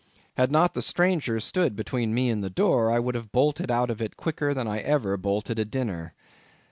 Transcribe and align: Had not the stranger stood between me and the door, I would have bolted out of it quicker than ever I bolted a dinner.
Had 0.35 0.51
not 0.51 0.73
the 0.73 0.81
stranger 0.81 1.39
stood 1.39 1.75
between 1.75 2.11
me 2.11 2.31
and 2.31 2.43
the 2.43 2.49
door, 2.49 2.89
I 2.91 2.97
would 2.97 3.13
have 3.13 3.31
bolted 3.31 3.69
out 3.69 3.91
of 3.91 4.01
it 4.01 4.17
quicker 4.17 4.51
than 4.51 4.65
ever 4.67 5.13
I 5.13 5.17
bolted 5.17 5.59
a 5.59 5.65
dinner. 5.65 6.15